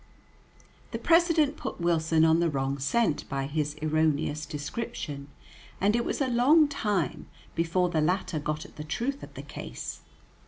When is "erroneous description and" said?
3.83-5.95